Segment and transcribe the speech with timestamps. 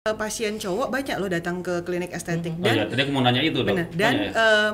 [0.00, 2.56] eh, pasien cowok banyak loh datang ke klinik estetik.
[2.56, 4.30] Oh iya, dan tadi aku mau nanya itu benar dan ya?
[4.32, 4.72] em,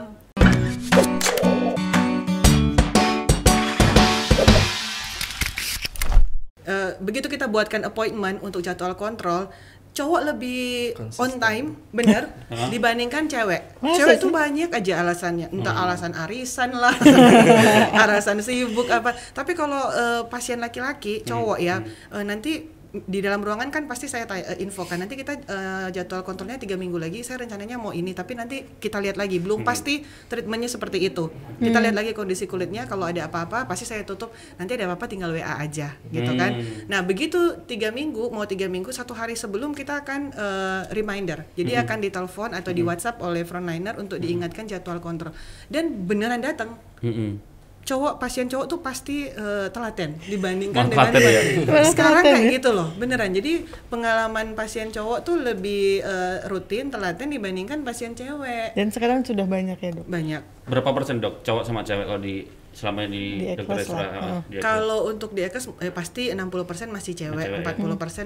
[6.62, 9.50] eh, begitu kita buatkan appointment untuk jadwal kontrol
[9.96, 12.28] cowok lebih on time bener
[12.72, 13.80] dibandingkan cewek.
[13.80, 14.22] Masa cewek sih?
[14.22, 15.48] tuh banyak aja alasannya.
[15.48, 15.84] Entah Hmm.
[15.88, 16.92] alasan arisan lah
[18.04, 19.10] alasan sibuk apa.
[19.32, 21.26] Tapi kalau eh, pasien laki-laki Hmm.
[21.26, 21.80] cowok ya
[22.12, 26.22] eh, nanti di dalam ruangan kan pasti saya tanya, eh, infokan nanti kita eh, jadwal
[26.22, 28.14] kontrolnya tiga minggu lagi saya rencananya mau ini.
[28.14, 29.42] Tapi nanti kita lihat lagi.
[29.42, 29.68] Belum Hmm.
[29.68, 31.28] pasti treatmentnya seperti itu.
[31.58, 32.84] Kita lihat lagi kondisi kulitnya.
[32.84, 34.30] Kalau ada apa-apa pasti saya tutup.
[34.56, 36.52] Nanti ada apa-apa tinggal WA aja gitu kan.
[36.56, 36.86] Hmm.
[36.86, 41.48] nah begitu tiga minggu mau tiga minggu satu hari sebelum kita akan eh, reminder.
[41.56, 45.32] Jadi akan ditelepon atau di WhatsApp oleh frontliner untuk diingatkan jadwal kontrol.
[45.66, 46.78] Dan beneran datang.
[47.00, 47.55] Mm-mm.
[47.86, 51.40] Cowok pasien cowok tuh pasti eh, telaten dibandingkan dengan ya?
[51.86, 52.54] Sekarang kayak ya?
[52.58, 58.74] gitu loh beneran jadi pengalaman pasien cowok tuh lebih eh, rutin telaten dibandingkan pasien cewek
[58.74, 60.06] Dan sekarang sudah banyak ya dok.
[60.10, 62.42] banyak Berapa persen dok cowok sama cewek kalau di
[62.76, 64.60] selama ini Di dokter di Eklas.
[64.60, 67.72] kalau untuk di Ekes eh, pasti 60% masih cewek, Cewek, ya.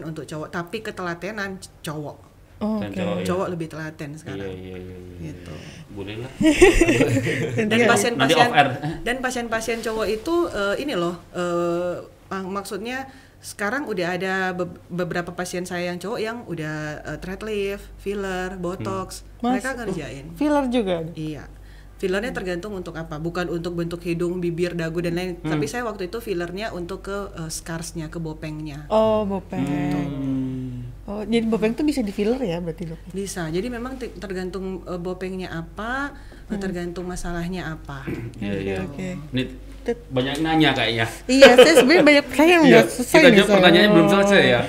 [0.02, 2.29] 40% untuk cowok tapi ketelatenan cowok
[2.60, 2.96] Oh, Dan oke.
[2.96, 3.24] cowok ya?
[3.24, 4.76] cowok lebih telaten Iya sekarang iya iya.
[4.76, 4.96] iya.
[5.26, 5.54] gitu
[5.90, 6.30] Boleh lah.
[7.64, 7.88] dan Iya.
[7.88, 8.48] pasien-pasien
[9.00, 11.94] dan pasien-pasien cowok itu eh, ini loh eh,
[12.26, 13.08] mak- maksudnya
[13.40, 18.54] sekarang udah ada be- beberapa pasien saya yang cowok yang udah eh, thread lift, filler,
[18.54, 20.28] botox, Mas- mereka ngerjain.
[20.34, 21.00] Filler juga.
[21.10, 21.48] Iya.
[21.96, 25.30] Fillernya tergantung untuk apa, bukan untuk bentuk hidung, bibir, dagu dan lain.
[25.38, 28.84] Tapi saya waktu itu fillernya untuk ke eh, scarsnya, ke bopengnya.
[28.86, 29.64] Oh, bopeng.
[29.64, 30.39] Hmm.
[31.10, 33.00] Oh, jadi bopeng tuh bisa di filler ya berarti dok?
[33.10, 33.50] Bisa.
[33.50, 36.14] Jadi memang tergantung eh, bopengnya apa,
[36.46, 38.06] eh, tergantung masalahnya apa.
[38.38, 38.76] Iya Oke, iya.
[38.86, 39.08] oke.
[39.34, 39.42] Ini
[40.06, 41.06] banyak nanya kayaknya.
[41.26, 44.60] Iya, saya sebenarnya banyak saya yang Iya, nggak selesai kita jawab pertanyaannya belum selesai ya.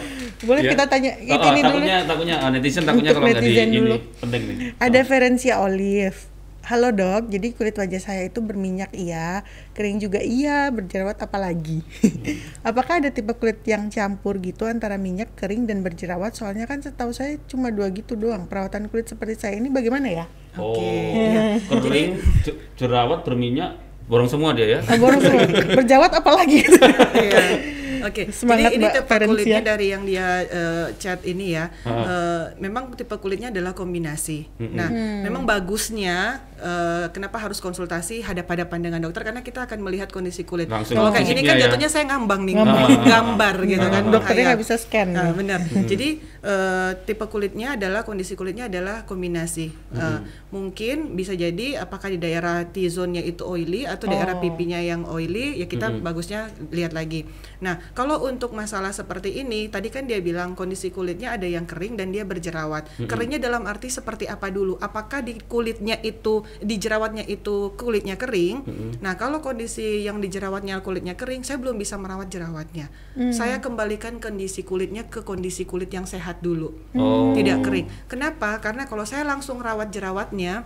[0.42, 0.72] Boleh Iya.
[0.74, 1.62] kita tanya Oh, ini oh, dulu.
[1.62, 4.56] takutnya takutnya ah, netizen takutnya Untuk kalau nggak di netizen ini penting nih.
[4.82, 6.18] Ada Ferencia Olive.
[6.62, 9.42] Halo dok, jadi kulit wajah saya itu berminyak iya,
[9.74, 11.82] kering juga iya, berjerawat apalagi.
[12.70, 16.38] Apakah ada tipe kulit yang campur gitu antara minyak, kering, dan berjerawat?
[16.38, 18.46] Soalnya kan setahu saya cuma dua gitu doang.
[18.46, 20.26] Perawatan kulit seperti saya ini bagaimana ya?
[20.54, 20.86] Oh, Oke,
[21.34, 21.58] iya.
[21.66, 22.10] kering,
[22.46, 24.80] je- jerawat, berminyak, borong semua dia ya.
[24.86, 25.42] Ah, boros semua.
[25.82, 26.62] berjerawat apalagi?
[27.18, 27.81] Iya.
[28.04, 29.30] Oke, Semangat, jadi ini Mbak tipe Ferencia.
[29.30, 34.50] kulitnya dari yang dia eh, chat ini ya, eh, memang tipe kulitnya adalah kombinasi.
[34.60, 34.90] Nah,
[35.22, 36.18] memang bagusnya
[36.56, 40.68] eh, kenapa harus konsultasi hadap-hadapan dengan dokter karena kita akan melihat kondisi kulit.
[40.68, 41.66] Langsung Kalau kayak gini kan ya.
[41.66, 42.90] jatuhnya saya ngambang nih, Ngambang.
[43.14, 44.04] gambar gitu kan.
[44.04, 44.48] Dokternya menghayal.
[44.48, 45.08] nggak bisa scan.
[45.10, 45.60] Nah, benar.
[45.84, 46.10] Jadi
[46.42, 49.68] eh, tipe kulitnya adalah kondisi kulitnya adalah kombinasi.
[49.92, 50.20] Eh,
[50.50, 54.40] mungkin bisa jadi apakah di daerah T-zone-nya itu oily atau daerah Oh.
[54.40, 57.28] pipinya yang oily ya kita bagusnya lihat lagi.
[57.60, 62.00] Nah, kalau untuk masalah seperti ini tadi kan dia bilang kondisi kulitnya ada yang kering
[62.00, 63.08] dan dia berjerawat.
[63.08, 64.80] Keringnya dalam arti seperti apa dulu?
[64.80, 68.64] Apakah di kulitnya itu di jerawatnya itu kulitnya kering?
[69.04, 72.88] Nah, kalau kondisi yang di jerawatnya kulitnya kering, saya belum bisa merawat jerawatnya.
[73.36, 76.74] Saya kembalikan kondisi kulitnya ke kondisi kulit yang sehat dulu.
[76.96, 77.36] Oh.
[77.36, 77.88] Tidak kering.
[78.08, 78.58] Kenapa?
[78.64, 80.64] Karena kalau saya langsung rawat jerawatnya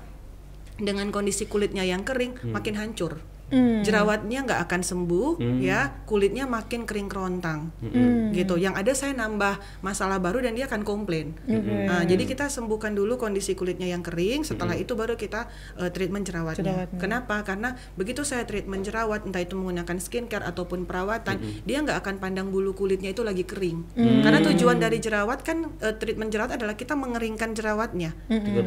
[0.75, 3.34] dengan kondisi kulitnya yang kering, makin hancur.
[3.45, 3.85] Hmm.
[3.85, 8.33] Jerawatnya nggak akan sembuh, ya kulitnya makin kering kerontang, Hmm.
[8.33, 8.57] gitu.
[8.57, 11.37] Yang ada saya nambah masalah baru dan dia akan komplain.
[11.85, 15.45] Nah, jadi kita sembuhkan dulu kondisi kulitnya yang kering, setelah itu baru kita
[15.77, 16.89] eh, treatment jerawatnya.
[16.89, 16.97] Jerawatnya.
[16.97, 17.35] Kenapa?
[17.45, 22.49] Karena begitu saya treatment jerawat, entah itu menggunakan skincare ataupun perawatan, dia nggak akan pandang
[22.49, 23.85] bulu kulitnya itu lagi kering.
[23.95, 28.17] Karena tujuan dari jerawat kan eh, treatment jerawat adalah kita mengeringkan jerawatnya.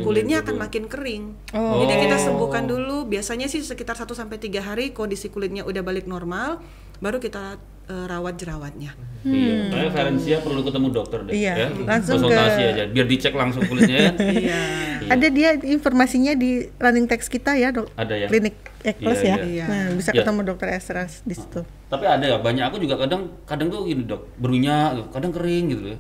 [0.01, 1.35] Kulitnya akan makin kering.
[1.53, 1.83] Oh.
[1.83, 3.11] Jadi kita sembuhkan dulu.
[3.11, 6.61] Biasanya sih sekitar 1 sampai 3 hari kondisi kulitnya udah balik normal,
[7.01, 7.57] baru kita
[7.89, 8.93] eh, rawat jerawatnya.
[9.27, 11.35] Iya, kayak Ferencia perlu ketemu dokter deh.
[11.35, 11.69] Iya, ya.
[11.83, 14.13] langsung konsultasi ke- aja, biar dicek langsung kulitnya ya.
[14.39, 14.61] Iya.
[15.09, 17.89] Ada dia informasinya di running text kita ya dok.
[17.97, 18.27] Ada ya?
[18.29, 18.55] Klinik
[18.89, 19.37] Eklas Iya, ya.
[19.45, 19.65] iya.
[19.67, 20.23] Nah bisa Iya.
[20.23, 21.61] ketemu dokter Esras di situ.
[21.89, 25.85] Tapi ada ya, banyak aku juga kadang kadang tuh gini dok, berminyak, kadang kering gitu
[25.87, 25.99] ya.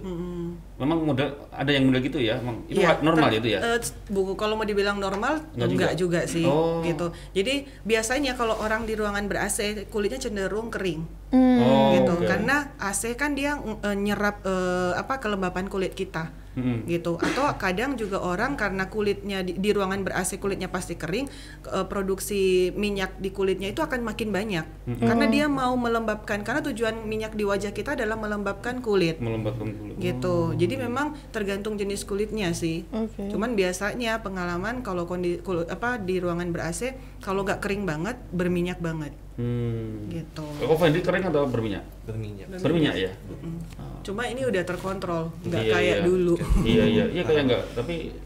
[0.79, 3.59] Memang model ada yang model gitu ya, emang itu Iya, normal ter- itu ya.
[3.59, 6.21] eh, buku kalau mau dibilang normal Nggak enggak, juga?
[6.21, 6.21] juga.
[6.25, 6.81] sih Oh.
[6.83, 7.07] gitu.
[7.33, 11.03] Jadi biasanya kalau orang di ruangan ber AC kulitnya cenderung kering.
[11.29, 12.25] oh, gitu oke.
[12.25, 16.79] karena AC kan dia eh, nyerap eh, apa kelembapan kulit kita Mm-mm.
[16.85, 17.15] gitu.
[17.17, 21.31] Atau kadang juga orang karena kulitnya di, di ruangan ber AC kulitnya pasti kering
[21.65, 22.41] eh, produksi
[22.71, 24.67] minyak di kulitnya itu akan makin banyak.
[24.99, 29.19] Karena dia mau melembabkan karena tujuan minyak di wajah kita adalah melembabkan kulit.
[29.19, 29.95] Melembabkan kulit.
[29.97, 30.37] gitu.
[30.53, 32.83] Jadi memang tergantung jenis kulitnya sih.
[32.91, 33.29] Oke.
[33.29, 36.91] cuman biasanya pengalaman kalau kondi, kul- apa di ruangan ber AC
[37.21, 40.11] kalau nggak kering banget berminyak banget Hmm.
[40.11, 40.43] gitu.
[40.43, 41.87] Kok Fendi kering atau berminyak?
[42.03, 43.13] berminyak Berminyak ya?
[44.03, 46.03] Cuma ini udah terkontrol, nggak Iya, kayak iya.
[46.03, 46.35] dulu.
[46.67, 48.19] iya iya iya kayak enggak tapi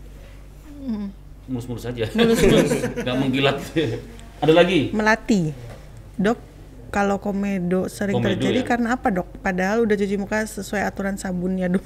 [1.44, 2.06] mulus-mulus aja
[3.04, 3.58] nggak mengkilat
[4.40, 5.52] ada lagi Melati.
[6.12, 6.38] Dok,
[6.88, 8.68] kalau komedo sering Komedo terjadi ya?
[8.68, 9.28] karena apa dok?
[9.40, 11.84] Padahal udah cuci muka sesuai aturan sabunnya dong.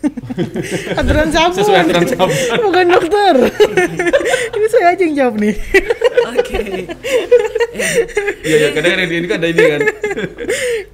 [1.01, 1.57] aturan sabun.
[1.57, 2.35] Sesuai aturan sabun.
[2.67, 3.35] Bukan dokter.
[4.51, 5.55] ini saya aja yang jawab nih.
[6.33, 6.89] Oke.
[7.77, 7.89] Ya.
[8.41, 9.81] iya iya kadang ada ini kan ada ini kan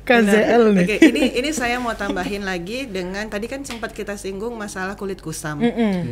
[0.03, 0.83] KZL nih.
[0.83, 5.23] Oke, ini ini saya mau tambahin lagi dengan tadi kan sempat kita singgung masalah kulit
[5.23, 5.63] kusam.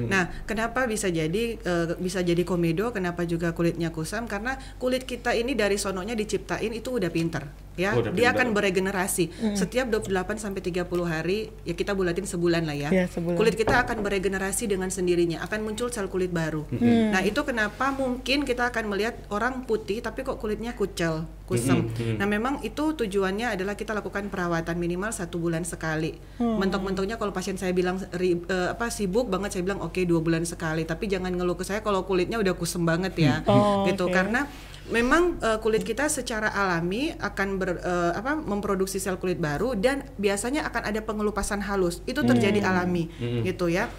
[0.06, 2.94] Nah, kenapa bisa jadi eh, bisa jadi komedo?
[2.94, 4.30] Kenapa juga kulitnya kusam?
[4.30, 7.50] Karena kulit kita ini dari sononya diciptain itu udah pinter,
[7.80, 7.96] ya.
[7.96, 9.56] Oh, Dia akan beregenerasi.
[9.56, 12.90] Setiap 28 sampai 30 hari, ya kita bulatin sebulan lah ya.
[12.92, 13.40] Ya, sebulan.
[13.40, 16.68] Kulit kita akan beregenerasi dengan sendirinya, akan muncul sel kulit baru.
[16.76, 21.90] Nah, itu kenapa mungkin kita akan melihat orang putih tapi kok kulitnya kucel, kusam.
[22.14, 26.14] Nah, memang itu tujuannya adalah kita lakukan perawatan minimal satu bulan sekali.
[26.38, 30.42] Mentok-mentoknya kalau pasien saya bilang ri- eh, apa sibuk banget, saya bilang oke dua bulan
[30.42, 30.84] sekali.
[30.84, 34.06] Tapi jangan ngeluh ke saya kalau kulitnya udah kusam banget ya, Oh, gitu.
[34.06, 34.14] oke.
[34.14, 34.46] Karena
[34.88, 40.06] memang eh, kulit kita secara alami akan ber, eh, apa memproduksi sel kulit baru dan
[40.16, 41.98] biasanya akan ada pengelupasan halus.
[42.04, 43.10] Itu terjadi alami,
[43.42, 43.90] gitu ya.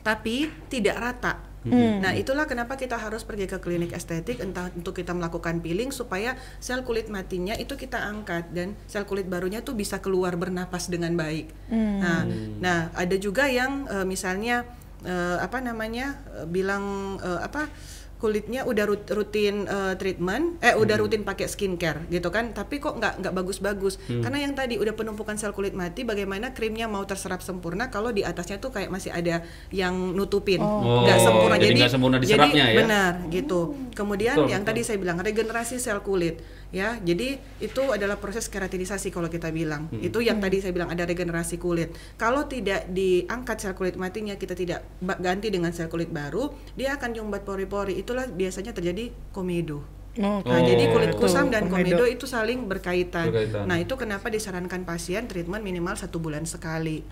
[0.00, 0.36] Tapi
[0.68, 1.47] tidak rata.
[1.66, 6.38] Nah, itulah kenapa kita harus pergi ke klinik estetik entah untuk kita melakukan peeling supaya
[6.62, 11.18] sel kulit matinya itu kita angkat dan sel kulit barunya tuh bisa keluar bernapas dengan
[11.18, 11.50] baik.
[11.74, 12.22] Nah,
[12.62, 14.62] nah ada juga yang eh, misalnya
[15.04, 17.70] eh, apa namanya eh, bilang eh, apa
[18.18, 22.94] kulitnya udah rut- rutin eh, treatment, eh udah rutin pakai skincare gitu kan, tapi kok
[22.94, 23.96] nggak nggak bagus-bagus.
[24.04, 28.22] Karena yang tadi udah penumpukan sel kulit mati, bagaimana krimnya mau terserap sempurna kalau di
[28.22, 31.56] atasnya tuh kayak masih ada yang nutupin, nggak Oh, sempurna.
[31.56, 32.78] jadi nggak sempurna diserapnya ya?
[32.82, 33.60] benar gitu.
[33.94, 34.70] Kemudian Betul, yang betul.
[34.74, 36.38] tadi saya bilang regenerasi sel kulit
[36.68, 41.02] ya, jadi itu adalah proses keratinisasi kalau kita bilang, itu yang tadi saya bilang ada
[41.02, 41.90] regenerasi kulit.
[42.14, 44.84] Kalau tidak diangkat sel kulit matinya, kita tidak
[45.16, 47.96] ganti dengan sel kulit baru, dia akan nyumbat pori-pori.
[48.08, 49.84] Itulah biasanya terjadi komedo.
[50.16, 51.92] Oh, Nah, jadi kulit kusam dan komedo.
[51.92, 53.28] komedo itu saling berkaitan.
[53.28, 53.64] Berkaitan.
[53.64, 57.04] Nah, itu kenapa disarankan pasien treatment minimal satu bulan sekali.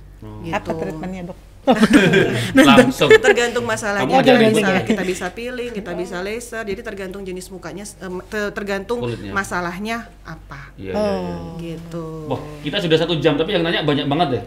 [0.42, 0.50] Gitu.
[0.50, 1.38] Apa treatmentnya dok?
[2.54, 4.80] langsung tergantung masalahnya Kamu kita bisa ya?
[4.86, 7.82] kita bisa peeling kita bisa laser jadi tergantung jenis mukanya
[8.48, 9.34] tergantung Kulitnya.
[9.34, 11.58] masalahnya apa iya iya iya Oh.
[11.58, 14.42] gitu Wah, kita sudah satu jam tapi yang nanya banyak banget deh.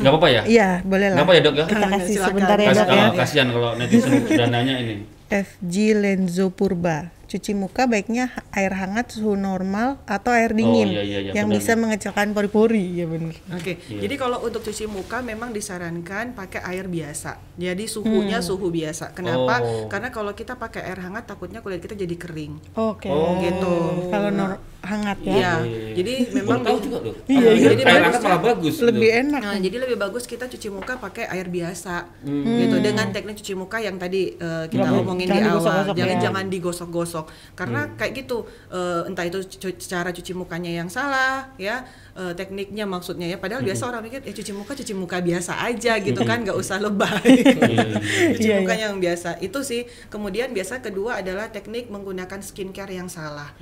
[0.00, 0.42] Nggak apa-apa ya?
[0.44, 1.16] Iya, boleh lah.
[1.16, 1.64] Nggak apa ya dok ya?
[1.64, 2.26] Kita kasih Silakan.
[2.28, 2.98] sebentar ya Kas- dok ya.
[3.00, 4.94] ah, kasihan kalau netizen sudah nanya ini.
[5.34, 7.10] FG Lenzo Purba.
[7.26, 11.58] Cuci muka baiknya air hangat suhu normal atau air dingin iya, iya, iya, yang benar.
[11.58, 12.94] bisa mengecilkan pori-pori.
[12.94, 13.34] Ya benar.
[13.50, 14.06] Oke, Iya.
[14.06, 17.42] jadi kalau untuk cuci muka memang disarankan pakai air biasa.
[17.58, 19.10] Jadi suhunya suhu biasa.
[19.10, 19.58] Kenapa?
[19.58, 19.90] Oh.
[19.90, 22.78] Karena kalau kita pakai air hangat takutnya kulit kita jadi kering.
[22.78, 23.10] Oke.
[23.10, 23.42] Oh.
[23.42, 23.74] Gitu.
[24.14, 25.32] Kalau nor- hangat ya.
[25.32, 25.34] Iya.
[25.34, 25.94] Iya, iya.
[25.94, 27.14] Jadi memang tahu juga tuh.
[27.24, 27.50] Iya, iya.
[27.50, 28.74] air Jadi hangat malah bagus.
[28.78, 29.20] Lebih gitu.
[29.24, 29.40] enak.
[29.40, 32.44] Nah, jadi lebih bagus kita cuci muka pakai air biasa, Hmm.
[32.60, 32.76] gitu.
[32.78, 36.16] Dengan teknik cuci muka yang tadi eh, kita Jangan- omongin jangan di awal, digosok-gosok jangan
[36.16, 36.22] ya.
[36.22, 37.94] jangan digosok-gosok, karena Hmm.
[37.96, 38.36] kayak gitu,
[38.68, 43.36] eh, entah itu cu- cara cuci mukanya yang salah, ya, eh, tekniknya maksudnya ya.
[43.36, 43.68] Padahal Hmm.
[43.68, 47.22] biasa orang mikir, ya cuci muka cuci muka biasa aja, gitu kan, nggak usah lebay.
[47.64, 49.82] Iya, cuci Iya, muka yang biasa itu sih.
[50.06, 53.54] Kemudian biasa kedua adalah teknik menggunakan skincare yang salah.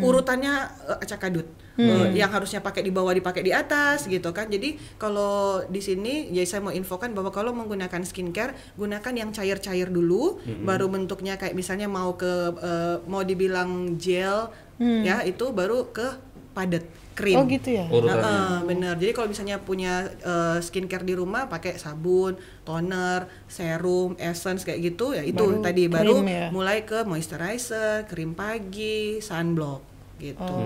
[0.00, 1.48] Urutannya eh, acak adut.
[1.74, 4.46] Eh, yang harusnya pakai di bawah dipakai di atas gitu kan.
[4.46, 9.90] Jadi kalau di sini ya saya mau infokan bahwa kalau menggunakan skincare gunakan yang cair-cair
[9.90, 16.34] dulu baru bentuknya kayak misalnya mau ke eh, mau dibilang gel ya itu baru ke
[16.54, 17.38] padat krim.
[17.38, 17.86] Oh gitu ya.
[17.90, 18.22] Urutannya.
[18.22, 18.94] Nah, eh, bener.
[18.98, 25.14] Jadi kalau misalnya punya eh, skincare di rumah pakai sabun, toner, serum, essence kayak gitu
[25.14, 26.46] ya itu Baru tadi krim baru ya?
[26.50, 30.56] mulai ke moisturizer, krim pagi, sunblock gitu.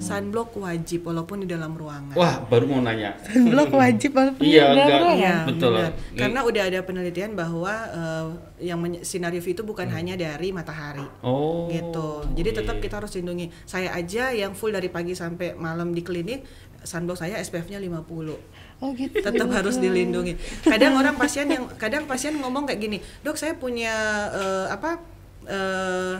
[0.00, 2.16] Sunblock wajib walaupun di dalam ruangan.
[2.16, 3.16] Wah, baru mau nanya.
[3.28, 5.00] Sunblock wajib walaupun Iya, di dalam enggak.
[5.00, 5.20] ruangan.
[5.20, 5.72] Iya, Betul.
[5.76, 5.92] benar.
[6.16, 8.26] Karena udah ada penelitian bahwa eh,
[8.66, 11.04] yang sinar UV itu bukan hanya dari matahari.
[11.20, 11.68] Oh.
[11.68, 12.24] gitu.
[12.32, 12.82] Jadi tetap iya.
[12.82, 13.46] kita harus lindungi.
[13.68, 16.44] Saya aja yang full dari pagi sampai malam di klinik,
[16.82, 18.80] sunblock saya SPF-nya 50.
[18.80, 19.20] Oh gitu.
[19.24, 20.36] Tetap harus dilindungi.
[20.64, 23.92] Kadang orang pasien yang kadang pasien ngomong kayak gini, "Dok, saya punya
[24.32, 25.00] eh, apa
[25.48, 26.14] eh,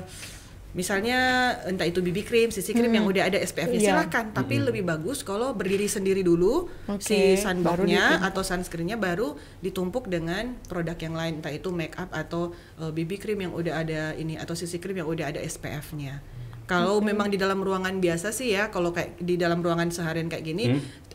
[0.77, 1.19] misalnya
[1.65, 3.91] entah itu BB cream, CC cream yang udah ada SPF-nya Iya.
[3.97, 10.07] silakan, tapi lebih bagus kalau berdiri sendiri dulu Oke, si sunblocknya atau sunscreennya baru ditumpuk
[10.07, 14.01] dengan produk yang lain, entah itu make up atau eh, BB cream yang udah ada
[14.15, 16.21] ini atau CC cream yang udah ada SPF-nya.
[16.67, 20.45] Kalau memang di dalam ruangan biasa sih ya, kalau kayak di dalam ruangan seharian kayak
[20.45, 20.65] gini,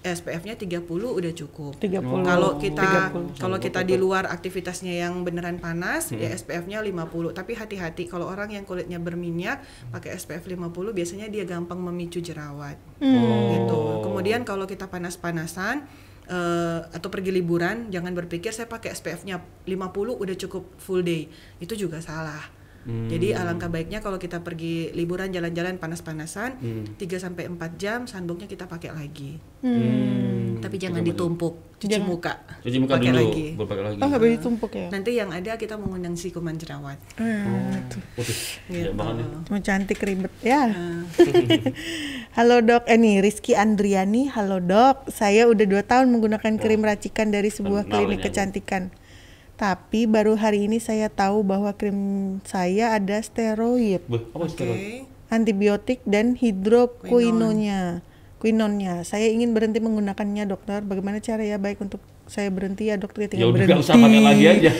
[0.01, 1.77] SPF-nya 30 udah cukup.
[1.77, 2.25] 30.
[2.25, 3.37] Kalau kita 30.
[3.37, 6.17] kalau kita di luar aktivitasnya yang beneran panas, Hmm.
[6.17, 7.29] ya SPF-nya 50.
[7.29, 12.79] Tapi hati-hati kalau orang yang kulitnya berminyak pakai SPF 50 biasanya dia gampang memicu jerawat.
[12.97, 13.79] Gitu.
[14.01, 15.85] Kemudian kalau kita panas-panasan
[16.31, 21.27] eh, atau pergi liburan, jangan berpikir saya pakai SPF-nya 50 udah cukup full day.
[21.59, 22.39] Itu juga salah.
[22.81, 26.57] Jadi alangkah baiknya kalau kita pergi liburan jalan-jalan panas-panasan,
[26.95, 29.37] 3 sampai 4 jam sandungnya kita pakai lagi.
[29.61, 30.57] Hmm.
[30.57, 32.05] Tapi jangan ditumpuk, cuci Jangan.
[32.05, 32.33] muka.
[32.61, 33.47] Cuci muka Pakai dulu, lagi.
[33.53, 33.97] baru pakai lagi.
[33.97, 34.87] Oh nggak boleh ditumpuk ya?
[34.89, 36.97] Nanti yang ada kita mengundang si kuman jerawat.
[37.17, 37.45] Hmm.
[37.77, 38.01] Waduh,
[38.65, 38.89] Gitu.
[38.89, 38.93] ya.
[39.43, 40.61] Cuma cantik ribet ya.
[40.67, 41.05] Nah,
[42.37, 44.25] Halo dok, eh nih Rizky Andriani.
[44.25, 48.35] Halo dok, saya udah dua tahun menggunakan krim racikan dari sebuah Kenal klinik ini aku.
[49.59, 54.53] Tapi baru hari ini saya tahu bahwa krim saya ada steroid, Beuh, apa Oke.
[54.53, 55.05] steroid?
[55.31, 58.03] antibiotik dan hidroquinonya.
[58.41, 59.05] Quinonnya.
[59.05, 60.81] Saya ingin berhenti menggunakannya dokter.
[60.81, 63.71] Bagaimana cara ya baik untuk saya berhenti ya dokter ya Ya tinggal udah berhenti.
[63.75, 64.71] nggak usah pakai lagi aja.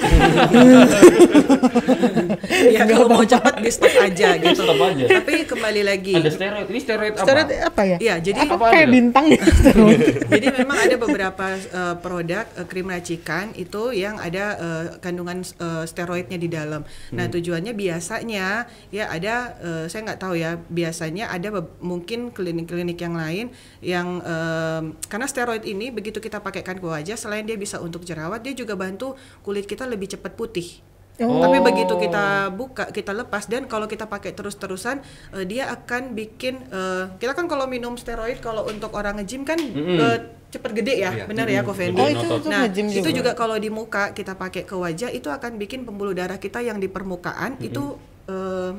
[2.72, 4.62] ya kalau mau cepat di stop aja gitu.
[4.64, 5.06] Stop aja.
[5.20, 6.16] Tapi kembali lagi.
[6.16, 6.68] Ada steroid.
[6.72, 7.26] Ini steroid apa?
[7.28, 7.98] Steroid apa ya?
[8.00, 8.96] Iya, jadi apa, apa kayak ada?
[8.96, 10.00] bintang ya steroid?
[10.32, 15.84] Jadi memang ada beberapa eh, produk eh, krim racikan itu yang ada eh, kandungan eh,
[15.84, 16.88] steroidnya di dalam.
[17.12, 21.52] Nah tujuannya biasanya ya ada eh, saya nggak tahu ya biasanya ada
[21.84, 23.52] mungkin klinik-klinik yang lain
[23.84, 24.82] yang eh,
[25.12, 28.74] karena steroid ini begitu kita pakaikan ke wajah selain dia bisa untuk jerawat dia juga
[28.74, 30.82] bantu kulit kita lebih cepat putih.
[31.20, 31.38] Oh.
[31.38, 36.58] Tapi begitu kita buka, kita lepas dan kalau kita pakai terus-terusan eh, dia akan bikin
[36.68, 40.18] eh, kita kan kalau minum steroid kalau untuk orang nge-gym kan eh,
[40.50, 41.26] cepet gede ya, Iya.
[41.30, 41.96] benar ya, Kovendi.
[41.96, 43.12] Oh, itu- itu nah, itu juga.
[43.14, 46.76] juga kalau di muka kita pakai ke wajah itu akan bikin pembuluh darah kita yang
[46.76, 47.96] di permukaan itu
[48.28, 48.72] eh,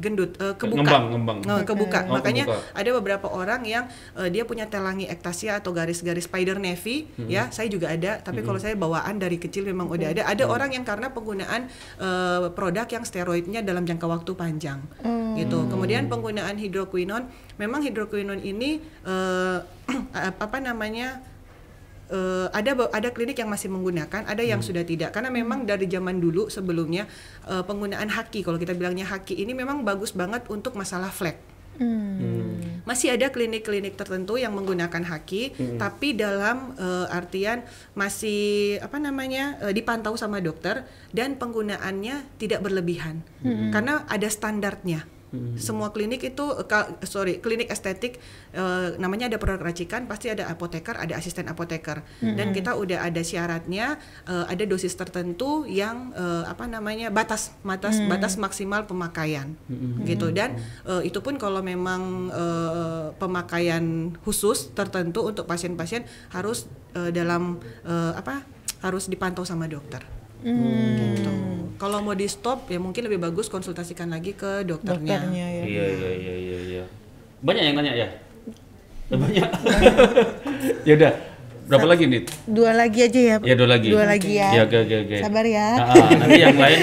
[0.00, 1.38] gendut, eh, kebuka, Ngembang, ngembang.
[1.44, 2.00] Eh, kebuka.
[2.08, 2.72] Oh, Makanya kebuka.
[2.72, 3.84] ada beberapa orang yang
[4.16, 8.18] eh, dia punya telangi ektasia atau garis-garis spider navy, ya, saya juga ada.
[8.24, 10.22] Tapi kalau saya bawaan dari kecil memang udah ada.
[10.24, 11.68] Ada orang yang karena penggunaan
[12.00, 14.80] eh, produk yang steroidnya dalam jangka waktu panjang,
[15.36, 15.68] gitu.
[15.68, 17.28] Kemudian penggunaan hidroquinon,
[17.60, 19.58] memang hidroquinon ini eh,
[20.44, 21.29] apa namanya?
[22.10, 25.14] Eh, ada ada klinik yang masih menggunakan, ada yang sudah tidak.
[25.14, 27.06] Karena memang dari zaman dulu sebelumnya
[27.46, 31.38] eh, penggunaan haki, kalau kita bilangnya haki ini memang bagus banget untuk masalah flek.
[31.80, 32.82] Hmm.
[32.84, 37.64] Masih ada klinik-klinik tertentu yang menggunakan haki, tapi dalam eh, artian
[37.96, 43.24] masih apa namanya eh, dipantau sama dokter dan penggunaannya tidak berlebihan,
[43.72, 45.19] karena ada standarnya.
[45.54, 46.42] Semua klinik itu,
[47.06, 48.18] sorry, klinik estetik
[48.50, 53.22] eh, namanya ada produk racikan, pasti ada apoteker, ada asisten apoteker, dan kita udah ada
[53.22, 53.94] syaratnya,
[54.26, 59.54] eh, ada dosis tertentu yang eh, apa namanya batas batas batas maksimal pemakaian,
[60.02, 60.34] gitu.
[60.34, 66.02] Dan eh, itu pun kalau memang eh, pemakaian khusus tertentu untuk pasien-pasien
[66.34, 66.66] harus
[66.98, 68.42] eh, dalam eh, apa
[68.82, 70.19] harus dipantau sama dokter.
[70.42, 71.32] Gitu.
[71.76, 75.16] Kalau mau di stop ya mungkin lebih bagus konsultasikan lagi ke dokternya.
[75.20, 75.62] Dokternya ya.
[75.64, 76.84] Iya iya iya iya iya.
[77.40, 78.08] Banyak yang nanya ya?
[79.08, 79.48] Banyak.
[80.88, 81.12] ya udah.
[81.70, 82.26] Berapa lagi nih?
[82.50, 83.36] Dua lagi aja ya.
[83.40, 83.88] Ya dua lagi.
[83.88, 84.50] Dua lagi ya.
[84.50, 85.16] Ya oke oke oke.
[85.22, 85.68] Sabar ya.
[85.78, 86.80] Ah, ah, nanti yang lain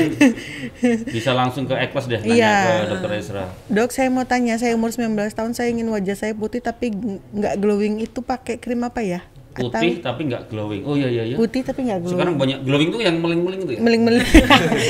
[1.16, 2.56] bisa langsung ke Eklas deh nanya Iya.
[2.56, 3.46] ke Dokter Ezra.
[3.68, 7.20] Dok, saya mau tanya, saya umur 19 tahun, saya ingin wajah saya putih tapi ng-
[7.36, 9.20] nggak glowing itu pakai krim apa ya?
[9.60, 10.84] Putih tapi nggak glowing.
[10.84, 11.36] Oh iya iya iya.
[11.36, 12.16] Putih tapi nggak glowing.
[12.16, 13.82] Sekarang banyak glowing tuh yang meling-meling itu ya?
[13.82, 14.26] meling-meling.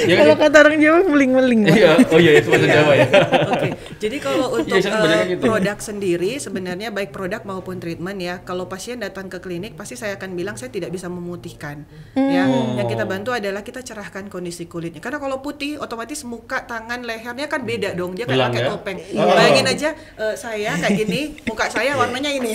[0.07, 0.41] Iya kan, Kalau ya?
[0.43, 1.59] kata orang Jawa meling-meling.
[1.63, 1.75] Pak.
[1.75, 3.07] Iya, oh iya itu bahasa Jawa ya.
[3.47, 5.43] Oke, jadi kalau untuk Iya, banyak eh, yang gitu.
[5.43, 10.15] produk sendiri sebenarnya baik produk maupun treatment ya, kalau pasien datang ke klinik pasti saya
[10.15, 11.87] akan bilang saya tidak bisa memutihkan.
[12.13, 12.75] Ya, Oh.
[12.75, 14.99] yang kita bantu adalah kita cerahkan kondisi kulitnya.
[14.99, 18.13] Karena kalau putih otomatis muka, tangan, lehernya kan beda dong.
[18.13, 18.67] Dia kayak pakai ya?
[18.69, 18.97] topeng.
[19.15, 19.27] Oh.
[19.29, 22.53] Bayangin aja eh, saya kayak gini, muka saya warnanya ini.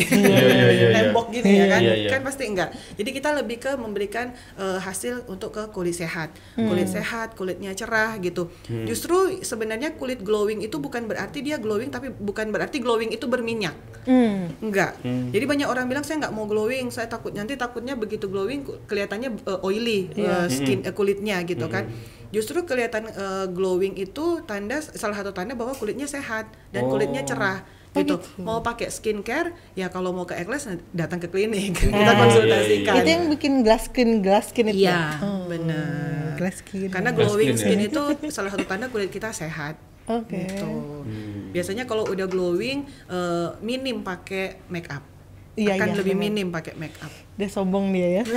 [1.43, 1.67] Iya, iya, iya, iya.
[1.67, 1.81] Ya kan.
[1.83, 2.11] Iya, iya.
[2.11, 2.71] Kan pasti enggak.
[2.97, 6.33] Jadi kita lebih ke memberikan eh, hasil untuk ke kulit sehat.
[6.55, 8.49] Kulit sehat, kulitnya cerah gitu.
[8.67, 13.75] Justru sebenarnya kulit glowing itu bukan berarti dia glowing tapi bukan berarti glowing itu berminyak.
[14.03, 14.51] Hmm.
[14.59, 14.99] Enggak.
[15.05, 19.31] Jadi banyak orang bilang saya nggak mau glowing, saya takut nanti takutnya begitu glowing kelihatannya
[19.43, 21.87] eh, oily eh, skin eh, kulitnya gitu kan.
[22.33, 27.29] Justru kelihatan eh, glowing itu tanda salah satu tanda bahwa kulitnya sehat dan kulitnya Oh.
[27.29, 28.17] cerah Oh, gitu.
[28.17, 28.41] gitu.
[28.41, 32.95] Mau pakai skincare ya kalau mau ke Ekles datang ke klinik kita konsultasikan.
[32.99, 34.83] Itu yang bikin glass skin, glass skin itu.
[34.83, 35.05] Iya, ya?
[35.21, 36.37] Oh, benar.
[36.37, 36.89] Glass skin.
[36.89, 37.89] Karena Glass glowing skin, skin ya.
[37.89, 39.77] itu salah satu tanda kulit kita sehat.
[40.09, 40.49] Oke.
[40.49, 40.65] Gitu.
[40.67, 41.53] Hmm.
[41.53, 45.05] Biasanya kalau udah glowing eh, minim pakai make up.
[45.53, 46.25] Iya, Akan iya, lebih benar.
[46.25, 47.13] minim pakai make up.
[47.37, 48.23] Dia sombong dia ya.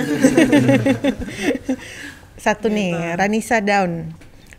[2.36, 3.16] Satu nih, Gitu.
[3.16, 4.12] Ranisa Down.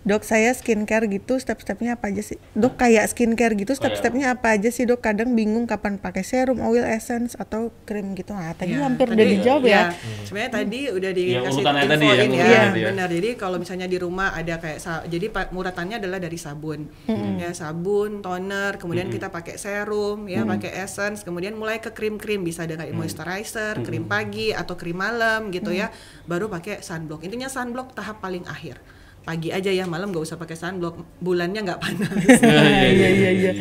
[0.08, 2.40] Dok, saya skincare gitu, step-stepnya apa aja sih?
[2.56, 5.04] Dok, kayak skincare gitu, step-stepnya apa aja sih, Dok?
[5.04, 8.32] Kadang bingung kapan pakai serum, oil, essence, atau krim gitu.
[8.32, 9.92] Nah, tadi Ya, hampir tadi- udah dijawab ya.
[10.24, 12.24] Sebenarnya tadi udah Ya, dikasih urutannya infoin tadi ya, ya,
[12.64, 12.88] tadi ya.
[12.88, 13.10] benar.
[13.12, 16.88] Jadi kalau misalnya di rumah ada kayak jadi muratannya adalah dari sabun,
[17.36, 22.64] ya sabun, toner, kemudian kita pakai serum, ya pakai essence, kemudian mulai ke krim-krim bisa
[22.64, 25.92] dengan moisturizer, krim pagi atau krim malam gitu ya,
[26.24, 27.22] baru pakai sunblock.
[27.22, 28.80] Intinya sunblock tahap paling akhir.
[29.28, 32.16] Pagi aja ya, malam nggak usah pakai sunblock, bulannya nggak panas.
[32.48, 33.52] Iya iya iya iya.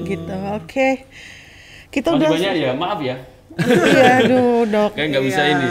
[0.00, 0.34] Gitu.
[0.56, 1.04] Oke.
[1.92, 3.16] Kita Masih udah banyak ya, maaf ya.
[3.60, 4.96] Iya, aduh, Dok.
[4.96, 5.52] Kayak nggak bisa Iya.
[5.52, 5.68] ini.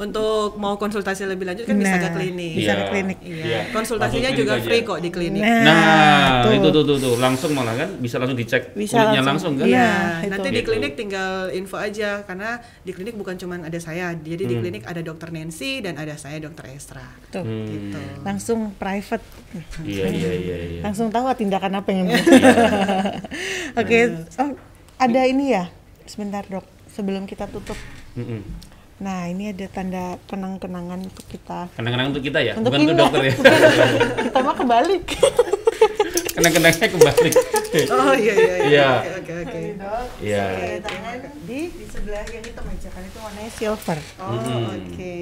[0.00, 2.52] Untuk mau konsultasi lebih lanjut kan bisa Nah, ke klinik.
[2.54, 2.88] bisa ke Iya.
[2.88, 3.18] klinik.
[3.20, 3.44] Iya.
[3.44, 3.60] Iya.
[3.68, 4.88] Konsultasinya Langsung juga klinik free aja.
[4.88, 5.42] kok di klinik.
[5.42, 6.52] Nah, Nah, tuh.
[6.54, 9.52] itu tuh tuh tuh langsung malah kan bisa langsung dicek Bisa kulitnya langsung.
[9.52, 9.66] langsung, kan?
[9.68, 9.76] Iya.
[9.76, 10.30] Iya, itu.
[10.30, 10.66] nanti di Gitu.
[10.66, 14.50] klinik tinggal info aja karena di klinik bukan cuma ada saya, jadi Hmm.
[14.50, 17.04] di klinik ada dokter Nancy dan ada saya dokter Estra.
[17.28, 17.44] Tuh.
[17.44, 17.66] Hmm.
[17.66, 18.00] Gitu.
[18.22, 19.24] Langsung private.
[19.82, 20.80] Iya iya iya iya.
[20.80, 22.08] Langsung tahu tindakan apa yang
[23.76, 23.98] Oke,
[24.34, 24.50] oh,
[24.96, 25.68] ada ini ya.
[26.02, 26.64] Sebentar, Dok.
[26.88, 27.76] Sebelum kita tutup.
[29.00, 31.72] Nah, ini ada tanda kenang-kenangan untuk kita.
[31.72, 33.34] Kenang-kenang untuk kita ya, Untuk bukan untuk dokter ya.
[34.28, 35.04] kita mah kebalik.
[36.36, 37.30] Kenang-kenangnya kembali.
[37.90, 38.88] Oh iya iya Iya.
[39.00, 39.60] Oke oke oke.
[40.20, 40.44] Iya.
[40.84, 41.16] tangan
[41.48, 43.98] di di sebelah yang itu meja kan itu warnanya silver.
[44.20, 44.36] Oh
[44.68, 45.14] oke.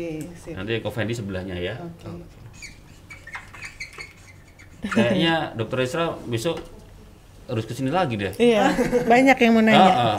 [0.42, 0.54] Sip.
[0.58, 1.74] Nanti Kovendi sebelahnya ya.
[1.78, 2.10] Oke.
[4.90, 6.62] Kayaknya dokter Esra besok
[7.48, 8.32] harus ke sini lagi deh.
[8.36, 8.76] Iya,
[9.08, 9.80] banyak yang mau nanya.
[9.80, 10.16] Ah, ah.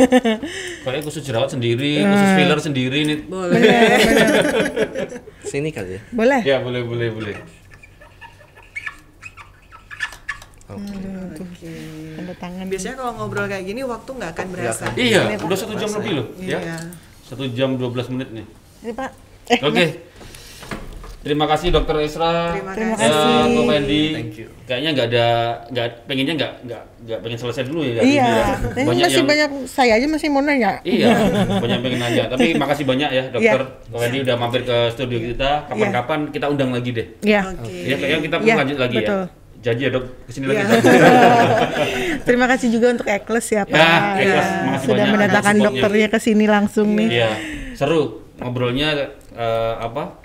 [0.82, 3.20] Kayaknya khusus jerawat sendiri, khusus filler sendiri nih.
[3.30, 3.62] Boleh.
[5.46, 6.02] Sini kali ya.
[6.10, 6.42] Boleh?
[6.42, 7.36] Ya boleh boleh boleh.
[10.70, 11.74] Oke.
[12.14, 12.66] Tanda tangan.
[12.70, 14.86] Biasanya kalau ngobrol kayak gini waktu nggak akan berasa.
[14.94, 16.58] Iya, udah satu jam lebih loh, Iya.
[16.62, 16.78] ya.
[17.26, 18.46] Satu jam 12 menit nih.
[18.86, 19.12] Ini Pak.
[19.50, 19.86] Eh, Oke.
[21.20, 22.56] Terima kasih Dokter Esra.
[22.56, 23.12] Terima Terima kasih.
[23.12, 23.36] kasih.
[23.44, 24.04] Ya, Ko Fendi.
[24.16, 24.48] Thank you.
[24.64, 25.26] Kayaknya nggak ada,
[25.68, 28.00] nggak pengennya nggak nggak nggak pengen selesai dulu ya.
[28.00, 28.46] Iya, ya.
[28.88, 30.80] Banyak masih yang banyak saya aja masih mau nanya.
[30.88, 31.12] Iya,
[31.60, 32.24] banyak pengen nanya.
[32.32, 33.62] Tapi makasih banyak ya dokter.
[33.68, 33.92] Iya.
[33.92, 35.52] Ko Fendi udah mampir ke studio kita.
[35.68, 37.08] Kapan-kapan kita undang lagi deh.
[37.20, 37.42] Iya.
[37.52, 37.68] Oke.
[37.68, 39.22] Ya kayaknya kita perlu Iya, lanjut lagi betul.
[39.28, 39.38] ya.
[39.60, 40.56] Janji ya dok, ke sini lagi.
[40.56, 40.72] Iya.
[40.72, 40.84] Dok.
[42.32, 43.76] Terima kasih juga untuk Ekles ya Pak.
[43.76, 47.10] Ya, Ekles, Ya, makasih Sudah banyak mendatangkan dokternya ke sini langsung nih.
[47.12, 47.30] Iya,
[47.76, 50.19] seru ngobrolnya eh, apa?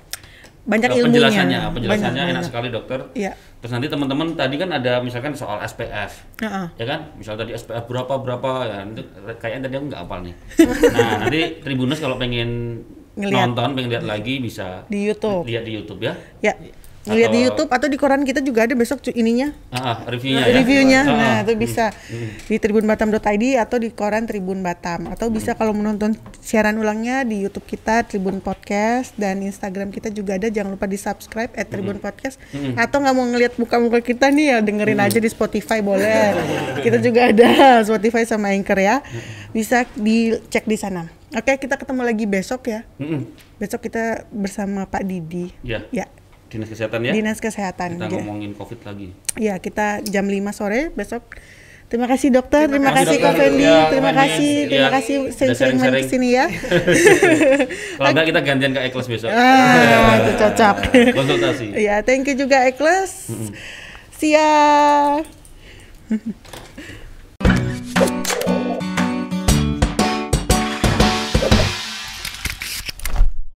[0.64, 1.12] Banyak Eh, ilmunya.
[1.20, 2.48] Penjelasannya, penjelasannya Banyak, enak banyak.
[2.48, 2.98] sekali dokter.
[3.12, 3.32] Iya.
[3.60, 6.12] Terus nanti teman-teman tadi kan ada misalkan soal SPF.
[6.36, 6.66] Heeh.
[6.74, 9.02] ya kan misal tadi SPF berapa berapa ya itu
[9.34, 10.34] kayaknya tadi aku nggak hafal nih
[10.94, 12.80] nah nanti Tribunus kalau pengen
[13.14, 13.48] Ngeliat.
[13.48, 15.44] nonton pengen lihat lagi bisa Di YouTube.
[15.44, 16.52] lihat di YouTube ya Ya.
[17.04, 20.54] Ngeliat di YouTube atau di koran kita juga ada besok ininya ah, ah, reviewnya ya
[20.56, 21.00] reviewnya.
[21.04, 21.16] Ah, ah.
[21.20, 21.84] Nah, itu bisa
[22.48, 27.68] di tribunbatam.id atau di koran Tribun Batam atau bisa kalau menonton siaran ulangnya di YouTube
[27.68, 30.48] kita Tribun Podcast dan Instagram kita juga ada.
[30.48, 32.40] Jangan lupa di-subscribe at Tribun Podcast
[32.80, 36.32] atau nggak mau ngelihat muka-muka kita nih ya dengerin aja di Spotify boleh.
[36.84, 37.50] kita juga ada
[37.86, 39.04] Spotify sama Anchor ya.
[39.52, 41.06] Bisa dicek di sana.
[41.34, 42.86] Oke, kita ketemu lagi besok ya.
[42.96, 43.26] Mm-mm.
[43.58, 45.50] Besok kita bersama Pak Didi.
[45.66, 46.06] ya Ya,
[46.54, 47.90] dinas kesehatan ya Dinas Kesehatan.
[47.92, 48.14] kita Ya.
[48.14, 51.26] ngomongin covid lagi Ya, kita jam 5 sore besok.
[51.84, 53.32] Terima kasih dokter, terima, Terima kasih Kak.
[53.36, 54.20] Fendi, Ya, terima Fendi.
[54.24, 56.46] kasih, terima Ya, kasih sering-sering main ke sini ya.
[57.96, 60.76] kalau enggak kita gantian ke Ekles besok ah, itu cocok.
[61.18, 63.28] konsultasi ya, thank you juga Ekles.
[64.14, 65.22] Siap.